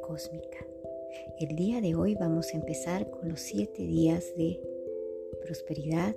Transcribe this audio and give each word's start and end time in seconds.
cósmica. 0.00 0.66
El 1.38 1.54
día 1.54 1.80
de 1.80 1.94
hoy 1.94 2.16
vamos 2.16 2.52
a 2.52 2.56
empezar 2.56 3.08
con 3.08 3.28
los 3.28 3.40
siete 3.40 3.86
días 3.86 4.34
de 4.36 4.60
prosperidad, 5.42 6.16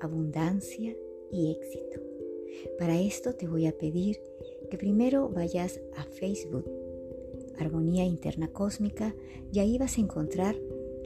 abundancia 0.00 0.96
y 1.30 1.52
éxito. 1.52 2.00
Para 2.76 3.00
esto 3.00 3.34
te 3.34 3.46
voy 3.46 3.66
a 3.66 3.76
pedir 3.76 4.20
que 4.68 4.78
primero 4.78 5.28
vayas 5.28 5.80
a 5.96 6.04
Facebook, 6.04 6.68
Armonía 7.58 8.04
Interna 8.04 8.52
Cósmica, 8.52 9.14
y 9.52 9.60
ahí 9.60 9.78
vas 9.78 9.96
a 9.96 10.00
encontrar 10.00 10.56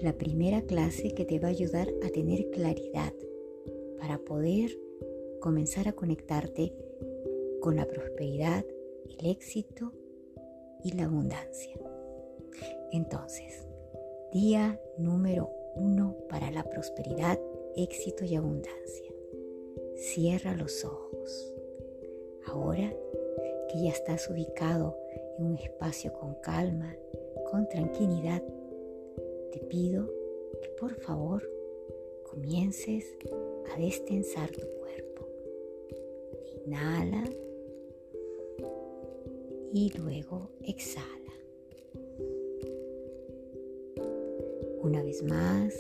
la 0.01 0.17
primera 0.17 0.63
clase 0.63 1.13
que 1.13 1.27
te 1.27 1.39
va 1.39 1.49
a 1.49 1.51
ayudar 1.51 1.89
a 2.03 2.09
tener 2.09 2.51
claridad 2.51 3.13
para 3.99 4.19
poder 4.19 4.79
comenzar 5.41 5.89
a 5.89 5.93
conectarte 5.93 6.73
con 7.61 7.77
la 7.77 7.87
prosperidad, 7.87 8.65
el 9.19 9.27
éxito 9.31 9.93
y 10.83 10.93
la 10.93 11.05
abundancia. 11.05 11.75
Entonces, 12.91 13.67
día 14.33 14.81
número 14.99 15.51
uno 15.75 16.17
para 16.29 16.51
la 16.51 16.65
prosperidad, 16.65 17.39
éxito 17.77 18.25
y 18.25 18.35
abundancia. 18.35 19.13
Cierra 19.97 20.55
los 20.55 20.85
ojos. 20.85 21.55
Ahora 22.47 22.93
que 23.69 23.83
ya 23.83 23.91
estás 23.91 24.29
ubicado 24.29 24.99
en 25.39 25.47
un 25.47 25.59
espacio 25.59 26.13
con 26.13 26.35
calma, 26.43 26.95
con 27.51 27.69
tranquilidad, 27.69 28.43
te 29.53 29.61
pido 29.61 30.11
que 30.61 30.69
por 30.71 30.95
favor 31.01 31.49
comiences 32.25 33.17
a 33.75 33.79
destensar 33.79 34.51
tu 34.51 34.67
cuerpo. 34.79 35.29
Inhala 36.67 37.25
y 39.73 39.91
luego 39.97 40.51
exhala. 40.63 41.09
Una 44.83 45.03
vez 45.03 45.23
más, 45.23 45.75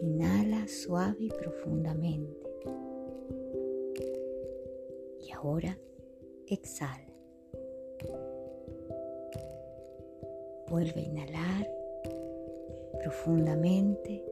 inhala 0.00 0.68
suave 0.68 1.24
y 1.24 1.28
profundamente. 1.30 2.48
Y 5.20 5.32
ahora 5.32 5.78
exhala. 6.46 7.12
Vuelve 10.68 11.00
a 11.00 11.04
inhalar 11.04 11.70
profundamente, 13.02 14.24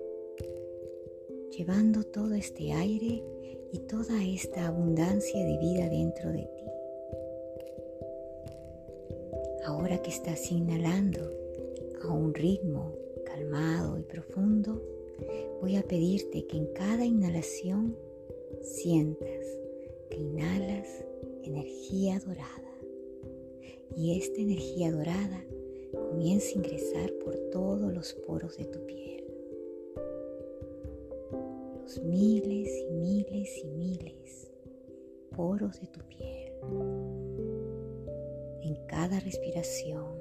llevando 1.56 2.04
todo 2.04 2.34
este 2.34 2.72
aire 2.72 3.24
y 3.72 3.78
toda 3.80 4.22
esta 4.24 4.68
abundancia 4.68 5.44
de 5.44 5.58
vida 5.58 5.88
dentro 5.88 6.30
de 6.30 6.42
ti. 6.56 6.69
Ahora 9.80 10.02
que 10.02 10.10
estás 10.10 10.52
inhalando 10.52 11.32
a 12.02 12.12
un 12.12 12.34
ritmo 12.34 12.92
calmado 13.24 13.98
y 13.98 14.02
profundo, 14.02 14.82
voy 15.62 15.76
a 15.76 15.82
pedirte 15.82 16.46
que 16.46 16.58
en 16.58 16.66
cada 16.74 17.06
inhalación 17.06 17.96
sientas 18.60 19.46
que 20.10 20.18
inhalas 20.18 20.86
energía 21.44 22.18
dorada. 22.18 22.74
Y 23.96 24.18
esta 24.18 24.42
energía 24.42 24.92
dorada 24.92 25.42
comienza 26.10 26.50
a 26.50 26.58
ingresar 26.58 27.14
por 27.24 27.34
todos 27.50 27.90
los 27.90 28.12
poros 28.12 28.58
de 28.58 28.66
tu 28.66 28.84
piel. 28.84 29.24
Los 31.80 32.02
miles 32.02 32.68
y 32.68 32.92
miles 32.92 33.56
y 33.56 33.64
miles 33.64 34.50
poros 35.34 35.80
de 35.80 35.86
tu 35.86 36.00
piel. 36.00 37.29
En 38.70 38.76
cada 38.86 39.18
respiración. 39.18 40.14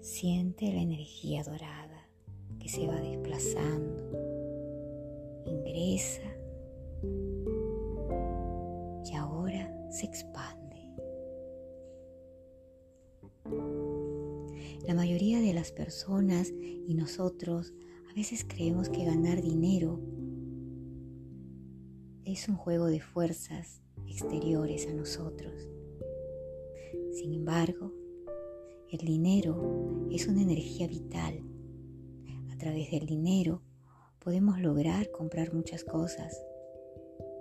Siente 0.00 0.72
la 0.72 0.82
energía 0.82 1.44
dorada 1.44 2.08
que 2.58 2.68
se 2.68 2.88
va 2.88 3.00
desplazando. 3.00 4.02
Ingresa 5.46 6.34
y 9.04 9.14
ahora 9.14 9.72
se 9.92 10.06
expande. 10.06 10.88
La 14.84 14.94
mayoría 14.94 15.38
de 15.38 15.54
las 15.54 15.70
personas 15.70 16.50
y 16.50 16.92
nosotros 16.94 17.72
a 18.10 18.14
veces 18.14 18.44
creemos 18.44 18.88
que 18.88 19.04
ganar 19.04 19.40
dinero 19.40 20.00
es 22.24 22.48
un 22.48 22.56
juego 22.56 22.86
de 22.86 22.98
fuerzas 23.00 23.82
exteriores 24.12 24.86
a 24.88 24.92
nosotros. 24.92 25.54
Sin 27.12 27.32
embargo, 27.32 27.90
el 28.90 28.98
dinero 28.98 30.06
es 30.10 30.28
una 30.28 30.42
energía 30.42 30.86
vital. 30.86 31.42
A 32.52 32.58
través 32.58 32.90
del 32.90 33.06
dinero 33.06 33.62
podemos 34.22 34.60
lograr 34.60 35.10
comprar 35.12 35.54
muchas 35.54 35.82
cosas. 35.82 36.44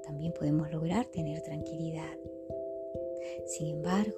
También 0.04 0.32
podemos 0.32 0.72
lograr 0.72 1.08
tener 1.08 1.42
tranquilidad. 1.42 2.18
Sin 3.48 3.76
embargo, 3.76 4.18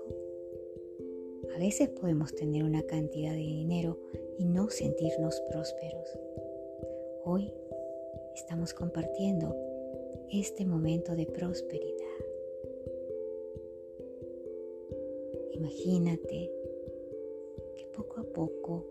a 1.56 1.60
veces 1.60 1.90
podemos 1.90 2.36
tener 2.36 2.64
una 2.64 2.84
cantidad 2.84 3.32
de 3.32 3.38
dinero 3.38 4.00
y 4.38 4.46
no 4.46 4.70
sentirnos 4.70 5.42
prósperos. 5.50 6.08
Hoy 7.26 7.52
estamos 8.36 8.76
compartiendo 8.76 9.56
este 10.30 10.66
momento 10.66 11.16
de 11.16 11.26
prosperidad. 11.26 12.03
Imagínate 15.64 16.52
que 17.74 17.86
poco 17.96 18.20
a 18.20 18.24
poco 18.26 18.86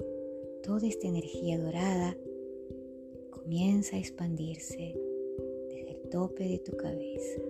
toda 0.62 0.88
esta 0.88 1.06
energía 1.06 1.58
dorada 1.58 2.16
comienza 3.28 3.96
a 3.96 3.98
expandirse 3.98 4.94
desde 5.68 5.90
el 5.90 6.08
tope 6.08 6.48
de 6.48 6.58
tu 6.60 6.74
cabeza, 6.74 7.42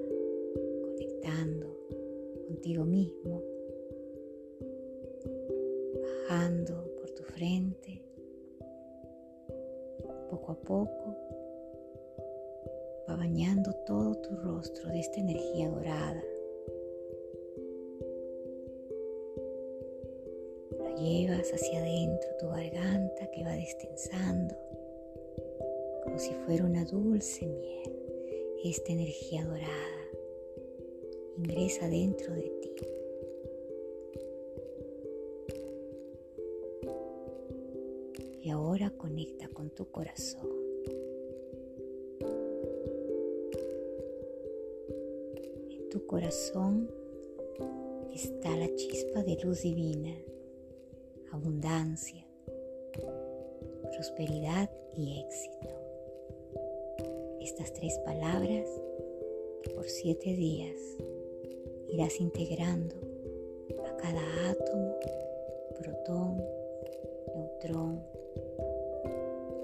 conectando 0.82 1.68
contigo 2.48 2.84
mismo, 2.84 3.40
bajando 6.02 6.92
por 6.96 7.08
tu 7.12 7.22
frente, 7.22 8.02
poco 10.30 10.50
a 10.50 10.60
poco 10.60 11.16
va 13.08 13.14
bañando 13.14 13.72
todo 13.86 14.16
tu 14.16 14.34
rostro 14.34 14.88
de 14.90 14.98
esta 14.98 15.20
energía 15.20 15.70
dorada. 15.70 16.24
Llevas 21.12 21.52
hacia 21.52 21.80
adentro 21.80 22.28
tu 22.38 22.48
garganta 22.48 23.30
que 23.32 23.44
va 23.44 23.52
destensando 23.52 24.54
como 26.02 26.18
si 26.18 26.32
fuera 26.46 26.64
una 26.64 26.84
dulce 26.84 27.46
miel. 27.46 27.92
Esta 28.64 28.92
energía 28.92 29.44
dorada 29.44 30.10
ingresa 31.36 31.88
dentro 31.88 32.34
de 32.34 32.42
ti. 32.42 32.70
Y 38.42 38.50
ahora 38.50 38.90
conecta 38.90 39.48
con 39.48 39.70
tu 39.70 39.90
corazón. 39.90 40.48
En 45.70 45.88
tu 45.90 46.06
corazón 46.06 46.90
está 48.12 48.56
la 48.56 48.74
chispa 48.74 49.22
de 49.22 49.36
luz 49.44 49.62
divina, 49.62 50.14
abundancia, 51.32 52.24
prosperidad 53.92 54.70
y 54.94 55.20
éxito 55.20 55.82
estas 57.40 57.72
tres 57.72 57.98
palabras 57.98 58.68
que 59.62 59.70
por 59.70 59.84
siete 59.88 60.34
días 60.34 60.76
irás 61.88 62.20
integrando 62.20 62.94
a 63.84 63.96
cada 63.96 64.50
átomo, 64.50 64.94
protón, 65.76 66.44
neutrón, 67.34 68.02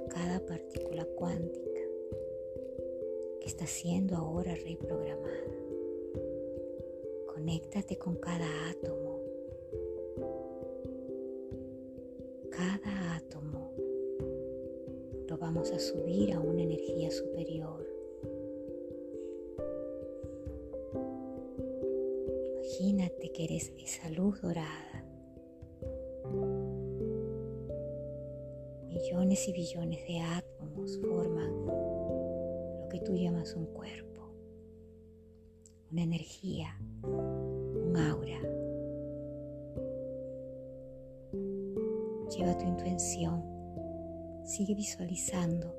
cada 0.09 0.41
partícula 0.41 1.05
cuántica 1.17 1.81
que 3.41 3.47
está 3.47 3.67
siendo 3.67 4.17
ahora 4.17 4.55
reprogramada. 4.57 5.55
Conéctate 7.27 7.97
con 7.97 8.17
cada 8.17 8.47
átomo. 8.71 9.08
Cada 12.69 13.17
átomo 13.17 13.73
lo 15.27 15.39
vamos 15.39 15.73
a 15.73 15.79
subir 15.79 16.35
a 16.35 16.41
una 16.41 16.63
energía 16.63 17.11
superior. 17.11 17.87
Imagínate 22.57 23.33
que 23.33 23.45
eres 23.45 23.73
esa 23.79 24.11
luz 24.11 24.43
dorada. 24.43 25.03
Millones 28.89 29.49
y 29.49 29.53
billones 29.55 30.07
de 30.07 30.21
átomos 30.21 30.99
forman 30.99 31.65
lo 31.65 32.89
que 32.91 33.01
tú 33.01 33.17
llamas 33.17 33.55
un 33.55 33.65
cuerpo, 33.65 34.35
una 35.91 36.03
energía, 36.03 36.79
un 37.03 37.97
aura. 37.97 38.58
Lleva 42.39 42.57
tu 42.57 42.67
intención, 42.67 43.43
sigue 44.45 44.77
visualizando 44.77 45.75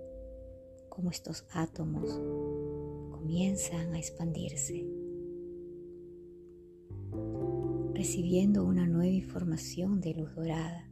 cómo 0.89 1.09
estos 1.09 1.45
átomos 1.53 2.09
comienzan 3.11 3.94
a 3.94 3.97
expandirse, 3.97 4.85
recibiendo 7.94 8.65
una 8.65 8.85
nueva 8.88 9.07
información 9.07 10.01
de 10.01 10.15
luz 10.15 10.35
dorada. 10.35 10.91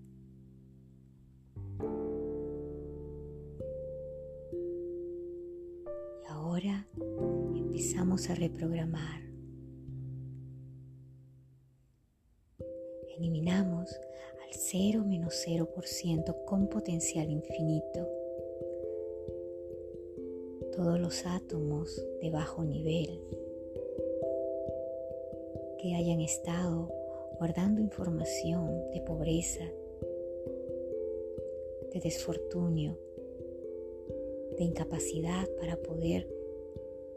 Y 6.24 6.28
ahora 6.30 6.88
empezamos 7.54 8.30
a 8.30 8.36
reprogramar. 8.36 9.22
Eliminamos 13.18 14.00
al 14.48 14.54
0 14.54 15.04
menos 15.06 15.46
0% 15.46 16.46
con 16.46 16.68
potencial 16.68 17.30
infinito 17.30 18.08
todos 20.76 21.00
los 21.00 21.26
átomos 21.26 22.02
de 22.22 22.30
bajo 22.30 22.64
nivel 22.64 23.20
que 25.82 25.96
hayan 25.96 26.22
estado 26.22 26.88
guardando 27.40 27.82
información 27.82 28.92
de 28.92 29.02
pobreza, 29.02 29.66
de 31.94 32.00
desfortunio, 32.00 32.98
de 34.58 34.64
incapacidad 34.64 35.48
para 35.60 35.78
poder 35.78 36.28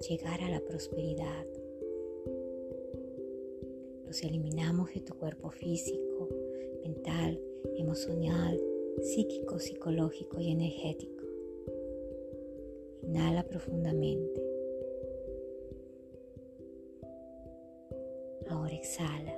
llegar 0.08 0.40
a 0.40 0.50
la 0.50 0.60
prosperidad. 0.60 1.46
Los 4.06 4.22
eliminamos 4.22 4.92
de 4.94 5.00
tu 5.00 5.14
cuerpo 5.14 5.50
físico, 5.50 6.28
mental, 6.90 7.40
emocional, 7.76 8.60
psíquico, 9.02 9.58
psicológico 9.58 10.40
y 10.40 10.50
energético. 10.50 11.24
Inhala 13.02 13.44
profundamente. 13.44 14.42
Ahora 18.48 18.74
exhala. 18.74 19.36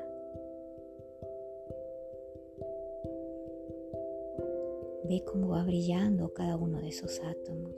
Ve 5.05 5.23
cómo 5.27 5.49
va 5.51 5.65
brillando 5.65 6.33
cada 6.33 6.57
uno 6.57 6.81
de 6.81 6.89
esos 6.89 7.21
átomos. 7.21 7.77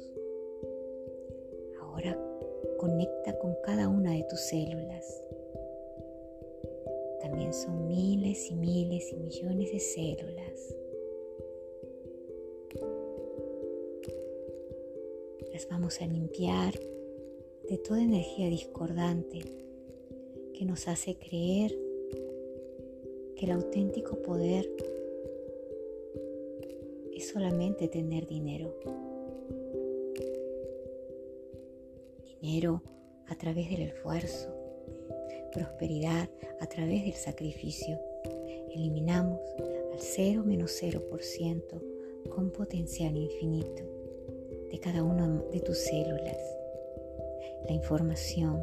Ahora 1.81 2.17
conecta 2.79 3.37
con 3.39 3.57
cada 3.65 3.89
una 3.89 4.13
de 4.13 4.25
tus 4.31 4.41
células. 4.41 5.23
También 7.25 7.55
son 7.55 7.89
miles 7.89 8.51
y 8.51 8.55
miles 8.55 9.11
y 9.11 9.17
millones 9.17 9.73
de 9.73 9.81
células 9.81 10.75
las 15.55 15.67
vamos 15.71 16.03
a 16.03 16.07
limpiar 16.07 16.79
de 17.67 17.79
toda 17.79 18.03
energía 18.03 18.51
discordante 18.51 19.41
que 20.53 20.67
nos 20.67 20.87
hace 20.87 21.17
creer 21.17 21.75
que 23.37 23.47
el 23.47 23.53
auténtico 23.53 24.21
poder 24.21 24.71
es 27.15 27.29
solamente 27.29 27.89
tener 27.89 28.27
dinero. 28.27 28.75
Dinero 32.43 32.83
a 33.29 33.35
través 33.39 33.71
del 33.71 33.83
esfuerzo, 33.83 34.54
prosperidad 35.55 36.29
a 36.61 36.67
través 36.67 37.05
del 37.05 37.15
sacrificio. 37.15 37.99
Eliminamos 38.75 39.41
al 39.93 40.01
0 40.01 40.43
menos 40.45 40.83
0% 40.83 42.29
con 42.35 42.51
potencial 42.51 43.17
infinito 43.17 43.83
de 44.71 44.81
cada 44.81 45.03
una 45.05 45.29
de 45.53 45.61
tus 45.61 45.79
células 45.79 46.37
la 47.67 47.73
información 47.73 48.61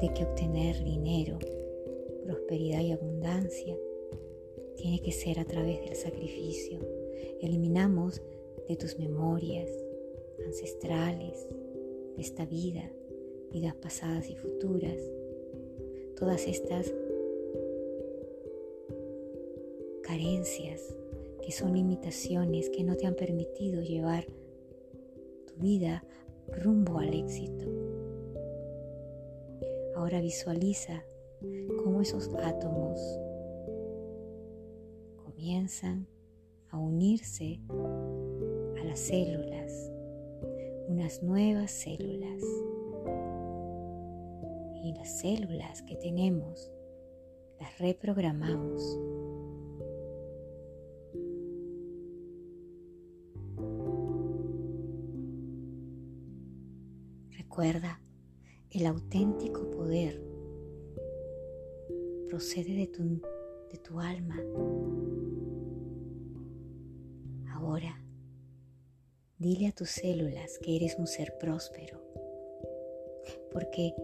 de 0.00 0.12
que 0.12 0.24
obtener 0.24 0.82
dinero, 0.84 1.38
prosperidad 2.24 2.80
y 2.80 2.92
abundancia 2.92 3.76
tiene 4.76 5.00
que 5.00 5.12
ser 5.12 5.38
a 5.38 5.44
través 5.44 5.80
del 5.80 5.94
sacrificio. 5.94 6.78
Eliminamos 7.40 8.20
de 8.68 8.76
tus 8.76 8.98
memorias 8.98 9.70
ancestrales, 10.44 11.46
de 12.16 12.22
esta 12.22 12.44
vida, 12.44 12.90
vidas 13.52 13.74
pasadas 13.76 14.28
y 14.28 14.36
futuras, 14.36 14.98
todas 16.20 16.46
estas 16.46 16.92
carencias 20.02 20.94
que 21.42 21.50
son 21.50 21.72
limitaciones 21.72 22.68
que 22.68 22.84
no 22.84 22.94
te 22.94 23.06
han 23.06 23.14
permitido 23.14 23.82
llevar 23.82 24.26
vida 25.56 26.04
rumbo 26.62 26.98
al 26.98 27.14
éxito. 27.14 27.64
Ahora 29.96 30.20
visualiza 30.20 31.04
cómo 31.82 32.02
esos 32.02 32.28
átomos 32.34 33.00
comienzan 35.24 36.06
a 36.68 36.78
unirse 36.78 37.60
a 38.78 38.84
las 38.84 38.98
células, 38.98 39.90
unas 40.88 41.22
nuevas 41.22 41.70
células. 41.70 42.42
Y 44.82 44.92
las 44.94 45.20
células 45.20 45.82
que 45.82 45.96
tenemos 45.96 46.70
las 47.58 47.78
reprogramamos 47.78 48.98
Recuerda, 57.50 58.00
el 58.70 58.86
auténtico 58.86 59.68
poder 59.72 60.22
procede 62.28 62.74
de 62.74 62.86
tu, 62.86 63.20
de 63.70 63.78
tu 63.78 63.98
alma. 63.98 64.36
Ahora, 67.48 68.02
dile 69.36 69.66
a 69.66 69.72
tus 69.72 69.90
células 69.90 70.58
que 70.62 70.76
eres 70.76 70.96
un 70.96 71.08
ser 71.08 71.36
próspero, 71.38 72.00
porque 73.52 73.94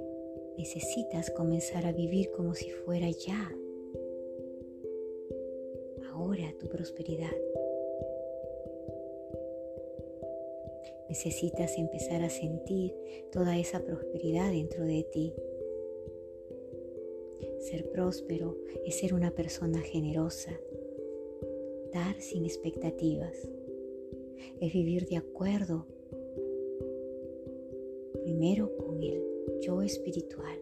necesitas 0.56 1.30
comenzar 1.30 1.86
a 1.86 1.92
vivir 1.92 2.30
como 2.32 2.54
si 2.54 2.70
fuera 2.70 3.10
ya. 3.10 3.52
Ahora 6.12 6.52
tu 6.58 6.68
prosperidad. 6.68 7.36
Necesitas 11.08 11.78
empezar 11.78 12.22
a 12.22 12.30
sentir 12.30 12.94
toda 13.30 13.58
esa 13.58 13.80
prosperidad 13.80 14.50
dentro 14.50 14.84
de 14.84 15.02
ti. 15.04 15.32
Ser 17.60 17.88
próspero 17.90 18.56
es 18.84 18.98
ser 18.98 19.14
una 19.14 19.30
persona 19.30 19.80
generosa, 19.80 20.58
dar 21.92 22.20
sin 22.20 22.44
expectativas, 22.44 23.48
es 24.60 24.72
vivir 24.72 25.06
de 25.06 25.16
acuerdo 25.16 25.86
primero 28.24 28.76
con 28.76 29.02
el 29.02 29.35
yo 29.60 29.82
espiritual 29.82 30.58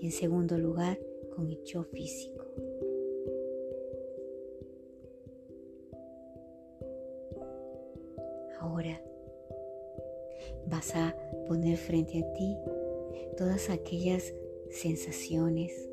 y 0.00 0.06
en 0.06 0.12
segundo 0.12 0.58
lugar 0.58 0.98
con 1.34 1.50
el 1.50 1.62
yo 1.64 1.82
físico. 1.84 2.44
Ahora 8.60 9.00
vas 10.66 10.94
a 10.94 11.14
poner 11.46 11.76
frente 11.76 12.18
a 12.18 12.32
ti 12.34 12.56
todas 13.36 13.70
aquellas 13.70 14.34
sensaciones, 14.70 15.88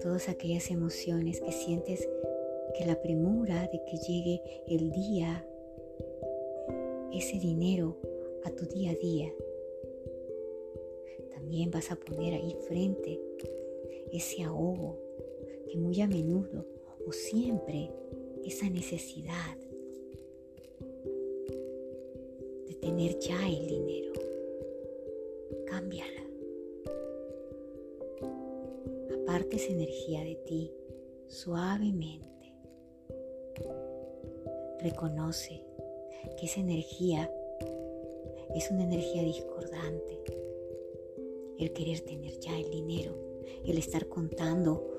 todas 0.00 0.28
aquellas 0.28 0.70
emociones 0.70 1.40
que 1.40 1.52
sientes 1.52 2.08
que 2.76 2.84
la 2.84 3.00
premura 3.00 3.62
de 3.68 3.82
que 3.84 3.96
llegue 3.96 4.42
el 4.66 4.90
día, 4.90 5.46
ese 7.12 7.38
dinero 7.38 7.96
a 8.44 8.50
tu 8.50 8.66
día 8.66 8.90
a 8.90 8.94
día. 8.94 9.32
También 11.46 11.70
vas 11.70 11.92
a 11.92 11.96
poner 11.96 12.34
ahí 12.34 12.56
frente 12.66 13.20
ese 14.10 14.42
ahogo 14.42 14.98
que 15.70 15.78
muy 15.78 16.00
a 16.00 16.08
menudo 16.08 16.66
o 17.06 17.12
siempre 17.12 17.88
esa 18.44 18.68
necesidad 18.68 19.56
tener 22.80 23.16
ya 23.20 23.48
el 23.48 23.64
dinero. 23.64 24.12
Cámbiala. 25.66 26.24
Aparte 29.22 29.54
esa 29.54 29.72
energía 29.72 30.24
de 30.24 30.34
ti 30.46 30.72
suavemente. 31.28 32.54
Reconoce 34.80 35.62
que 36.40 36.46
esa 36.46 36.58
energía 36.58 37.30
es 38.56 38.68
una 38.72 38.82
energía 38.82 39.22
discordante. 39.22 40.45
El 41.58 41.72
querer 41.72 42.00
tener 42.00 42.38
ya 42.38 42.58
el 42.58 42.70
dinero 42.70 43.26
el 43.66 43.78
estar 43.78 44.06
contando 44.08 44.94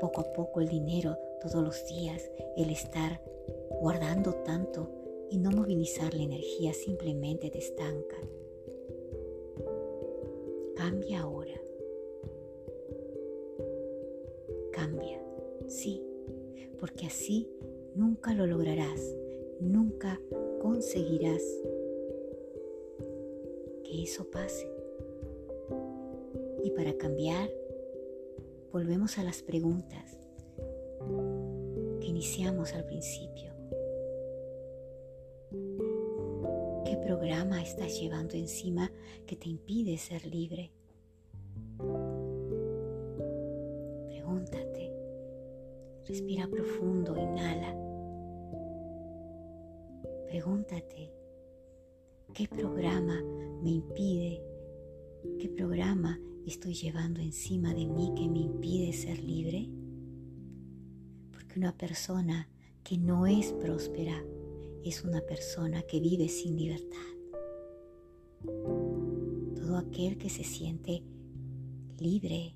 poco 0.00 0.22
a 0.22 0.32
poco 0.32 0.60
el 0.60 0.68
dinero 0.68 1.16
todos 1.40 1.62
los 1.62 1.86
días, 1.86 2.30
el 2.56 2.70
estar 2.70 3.20
guardando 3.80 4.32
tanto 4.36 4.90
y 5.30 5.38
no 5.38 5.50
movilizar 5.50 6.14
la 6.14 6.22
energía 6.22 6.72
simplemente 6.72 7.50
te 7.50 7.58
estanca. 7.58 8.16
Cambia 10.74 11.20
ahora. 11.20 11.60
Cambia, 14.72 15.22
sí, 15.66 16.02
porque 16.78 17.06
así 17.06 17.50
nunca 17.94 18.34
lo 18.34 18.46
lograrás, 18.46 19.14
nunca 19.60 20.20
conseguirás 20.60 21.42
que 23.84 24.02
eso 24.02 24.30
pase. 24.30 24.75
Y 26.66 26.72
para 26.72 26.98
cambiar, 26.98 27.48
volvemos 28.72 29.18
a 29.18 29.22
las 29.22 29.40
preguntas 29.40 30.18
que 32.00 32.08
iniciamos 32.08 32.74
al 32.74 32.84
principio. 32.84 33.52
¿Qué 36.84 36.96
programa 36.96 37.62
estás 37.62 38.00
llevando 38.00 38.34
encima 38.34 38.90
que 39.28 39.36
te 39.36 39.48
impide 39.48 39.96
ser 39.96 40.26
libre? 40.26 40.72
Pregúntate. 44.08 44.92
Respira 46.04 46.48
profundo, 46.48 47.16
inhala. 47.16 47.76
Pregúntate, 50.26 51.12
¿qué 52.34 52.48
programa 52.48 53.22
me 53.62 53.70
impide? 53.70 54.42
¿Qué 55.38 55.48
programa 55.48 56.18
estoy 56.46 56.74
llevando 56.74 57.20
encima 57.20 57.74
de 57.74 57.86
mí 57.86 58.12
que 58.16 58.28
me 58.28 58.40
impide 58.40 58.92
ser 58.92 59.22
libre? 59.22 59.68
Porque 61.32 61.58
una 61.58 61.76
persona 61.76 62.48
que 62.84 62.96
no 62.98 63.26
es 63.26 63.52
próspera 63.52 64.24
es 64.84 65.04
una 65.04 65.20
persona 65.20 65.82
que 65.82 65.98
vive 65.98 66.28
sin 66.28 66.56
libertad. 66.56 66.96
Todo 69.56 69.76
aquel 69.78 70.18
que 70.18 70.30
se 70.30 70.44
siente 70.44 71.02
libre, 71.98 72.54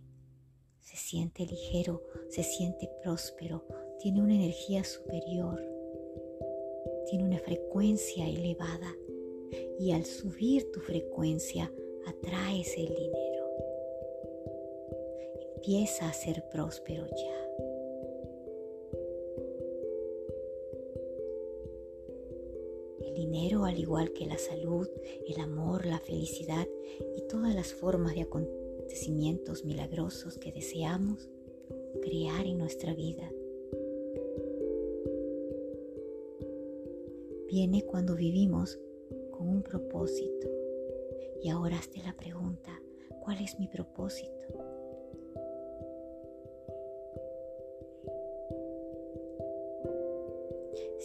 se 0.80 0.96
siente 0.96 1.44
ligero, 1.44 2.02
se 2.28 2.44
siente 2.44 2.88
próspero, 3.02 3.66
tiene 4.00 4.22
una 4.22 4.34
energía 4.34 4.84
superior, 4.84 5.60
tiene 7.08 7.24
una 7.24 7.38
frecuencia 7.38 8.28
elevada 8.28 8.94
y 9.80 9.90
al 9.90 10.04
subir 10.04 10.70
tu 10.70 10.80
frecuencia 10.80 11.72
atraes 12.06 12.76
el 12.76 12.88
dinero. 12.88 13.19
Empieza 15.70 16.08
a 16.08 16.12
ser 16.12 16.42
próspero 16.50 17.06
ya. 17.06 17.46
dinero, 23.14 23.64
al 23.64 23.78
igual 23.78 24.12
que 24.12 24.26
la 24.26 24.36
salud, 24.36 24.88
el 25.28 25.40
amor, 25.40 25.86
la 25.86 26.00
felicidad 26.00 26.66
y 27.16 27.22
todas 27.28 27.54
las 27.54 27.72
formas 27.72 28.16
de 28.16 28.22
acontecimientos 28.22 29.64
milagrosos 29.64 30.38
que 30.38 30.50
deseamos 30.50 31.28
crear 32.02 32.46
en 32.46 32.58
nuestra 32.58 32.92
vida. 32.92 33.30
Viene 37.48 37.84
cuando 37.84 38.16
vivimos 38.16 38.80
con 39.30 39.48
un 39.48 39.62
propósito. 39.62 40.48
Y 41.44 41.48
ahora 41.48 41.78
hazte 41.78 42.02
la 42.02 42.16
pregunta, 42.16 42.82
¿cuál 43.22 43.40
es 43.40 43.56
mi 43.60 43.68
propósito? 43.68 44.59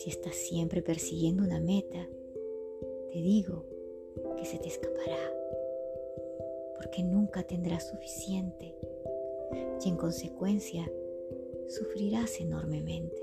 Si 0.06 0.12
estás 0.12 0.36
siempre 0.36 0.84
persiguiendo 0.84 1.42
una 1.42 1.60
meta, 1.60 2.08
te 3.12 3.18
digo 3.24 3.66
que 4.38 4.46
se 4.46 4.60
te 4.60 4.68
escapará, 4.68 5.34
porque 6.76 7.02
nunca 7.02 7.42
tendrás 7.42 7.90
suficiente 7.90 8.76
y 9.84 9.90
en 9.90 9.98
consecuencia 9.98 10.88
sufrirás 11.70 12.40
enormemente. 12.40 13.20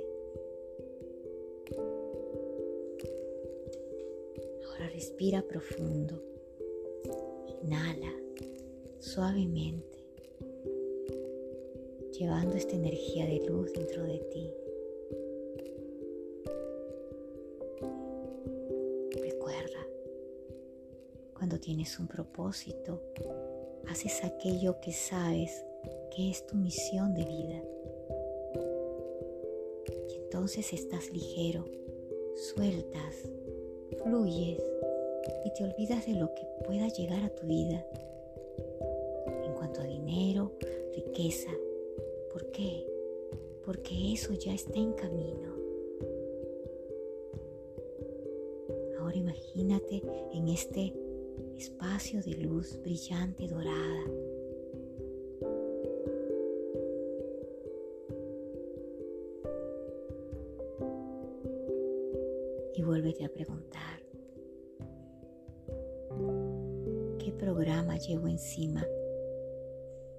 Ahora 4.67 4.89
respira 4.93 5.43
profundo, 5.43 6.21
inhala 7.63 8.13
suavemente, 8.99 9.99
llevando 12.19 12.57
esta 12.57 12.75
energía 12.75 13.25
de 13.27 13.47
luz 13.47 13.73
dentro 13.73 14.03
de 14.03 14.19
ti. 14.19 14.51
Tienes 21.63 22.01
un 22.01 22.09
propósito, 22.09 23.01
haces 23.89 24.25
aquello 24.25 24.81
que 24.81 24.93
sabes 24.93 25.65
que 26.11 26.29
es 26.29 26.45
tu 26.45 26.57
misión 26.57 27.15
de 27.15 27.25
vida. 27.25 27.63
Y 30.11 30.17
entonces 30.17 30.73
estás 30.73 31.13
ligero, 31.13 31.65
sueltas, 32.35 33.15
fluyes 34.03 34.61
y 35.45 35.53
te 35.55 35.63
olvidas 35.63 36.05
de 36.05 36.15
lo 36.15 36.35
que 36.35 36.43
pueda 36.67 36.89
llegar 36.89 37.23
a 37.23 37.33
tu 37.33 37.47
vida. 37.47 37.87
En 39.45 39.55
cuanto 39.55 39.83
a 39.83 39.85
dinero, 39.85 40.51
riqueza. 40.97 41.51
¿Por 42.33 42.51
qué? 42.51 42.85
Porque 43.65 44.13
eso 44.13 44.33
ya 44.33 44.53
está 44.53 44.79
en 44.79 44.95
camino. 44.95 45.55
Ahora 48.99 49.17
imagínate 49.17 50.03
en 50.33 50.49
este 50.49 50.93
espacio 51.57 52.23
de 52.23 52.35
luz 52.35 52.79
brillante 52.83 53.47
dorada. 53.49 54.05
Y 62.75 62.83
vuélvete 62.83 63.25
a 63.25 63.29
preguntar, 63.29 64.03
¿qué 67.19 67.33
programa 67.33 67.97
llevo 67.97 68.29
encima 68.29 68.85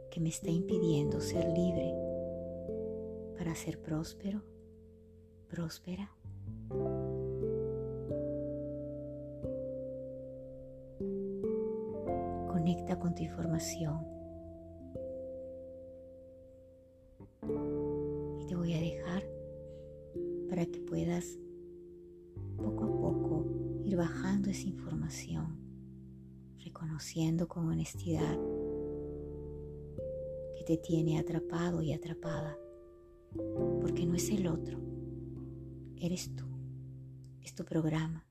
que 0.10 0.20
me 0.20 0.30
está 0.30 0.50
impidiendo 0.50 1.20
ser 1.20 1.46
libre 1.46 1.94
para 3.38 3.56
ser 3.56 3.80
próspero, 3.80 4.42
próspera? 5.50 6.12
Información. 13.22 14.08
Y 18.39 18.46
te 18.48 18.55
voy 18.55 18.74
a 18.74 18.79
dejar 18.79 19.24
para 20.50 20.65
que 20.65 20.79
puedas 20.79 21.38
poco 22.58 22.86
a 22.86 22.88
poco 22.88 23.46
ir 23.84 23.98
bajando 23.98 24.50
esa 24.50 24.67
información, 24.67 25.58
reconociendo 26.63 27.48
con 27.48 27.67
honestidad 27.67 28.39
que 30.55 30.63
te 30.65 30.77
tiene 30.77 31.20
atrapado 31.20 31.82
y 31.82 31.93
atrapada, 31.93 32.58
porque 33.82 34.05
no 34.05 34.15
es 34.15 34.29
el 34.29 34.48
otro, 34.48 34.79
eres 35.98 36.34
tú, 36.36 36.46
es 37.41 37.53
tu 37.53 37.65
programa 37.65 38.25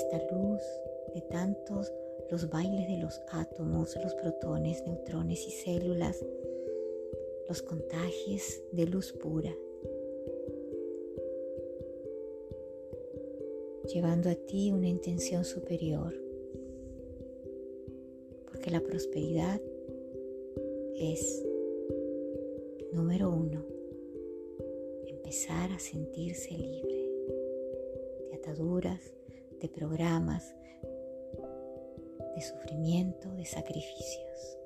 esta 0.00 0.18
luz 0.34 0.62
de 1.14 1.20
tantos 1.22 1.92
los 2.30 2.48
bailes 2.48 2.88
de 2.88 2.98
los 2.98 3.20
átomos, 3.32 3.96
los 4.02 4.14
protones, 4.14 4.82
neutrones 4.86 5.46
y 5.46 5.50
células, 5.50 6.24
los 7.48 7.60
contagios 7.60 8.62
de 8.72 8.86
luz 8.86 9.12
pura, 9.12 9.54
llevando 13.92 14.30
a 14.30 14.34
ti 14.34 14.70
una 14.70 14.88
intención 14.88 15.44
superior, 15.44 16.14
porque 18.46 18.70
la 18.70 18.80
prosperidad 18.80 19.60
es, 20.94 21.44
número 22.92 23.28
uno, 23.30 23.66
empezar 25.08 25.72
a 25.72 25.78
sentirse 25.78 26.52
libre 26.52 27.00
ataduras, 28.34 29.12
de 29.60 29.68
programas, 29.68 30.54
de 32.34 32.42
sufrimiento, 32.42 33.28
de 33.34 33.44
sacrificios, 33.44 34.58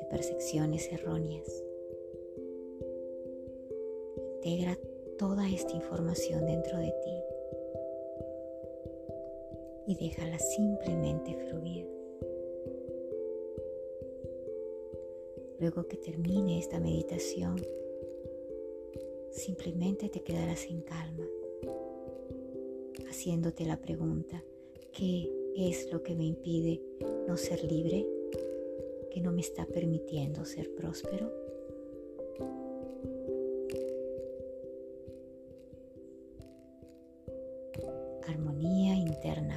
de 0.00 0.06
percepciones 0.10 0.90
erróneas. 0.92 1.66
integra 4.46 4.78
toda 5.18 5.48
esta 5.50 5.72
información 5.72 6.46
dentro 6.46 6.78
de 6.78 6.92
ti 7.04 7.22
y 9.88 9.96
déjala 9.96 10.38
simplemente 10.38 11.34
fluir. 11.48 11.90
Luego 15.58 15.88
que 15.88 15.96
termine 15.96 16.60
esta 16.60 16.78
meditación, 16.78 17.56
simplemente 19.32 20.08
te 20.08 20.22
quedarás 20.22 20.64
en 20.66 20.82
calma, 20.82 21.26
haciéndote 23.16 23.64
la 23.64 23.78
pregunta, 23.78 24.44
¿qué 24.92 25.32
es 25.56 25.90
lo 25.90 26.02
que 26.02 26.14
me 26.14 26.26
impide 26.26 26.82
no 27.26 27.38
ser 27.38 27.64
libre? 27.64 28.06
¿Que 29.10 29.22
no 29.22 29.32
me 29.32 29.40
está 29.40 29.64
permitiendo 29.64 30.44
ser 30.44 30.70
próspero? 30.74 31.32
Armonía 38.28 38.96
interna. 38.96 39.55